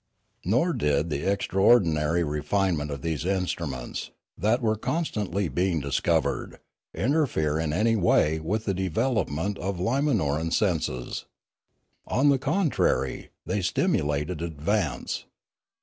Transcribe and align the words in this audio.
Nor 0.43 0.73
did 0.73 1.11
the 1.11 1.31
extraordinary 1.31 2.23
refinement 2.23 2.89
of 2.89 3.03
these 3.03 3.23
instru 3.23 3.69
ments, 3.69 4.09
that 4.35 4.59
were 4.59 4.75
constantly 4.75 5.47
being 5.47 5.79
discovered, 5.79 6.57
interfere 6.95 7.59
in 7.59 7.71
any 7.71 7.95
way 7.95 8.39
with 8.39 8.65
the 8.65 8.73
development 8.73 9.59
of 9.59 9.77
Limanoran 9.79 10.51
senses. 10.53 11.25
On 12.07 12.29
the 12.29 12.39
contrary 12.39 13.29
they 13.45 13.61
stimulated 13.61 14.41
advance. 14.41 15.25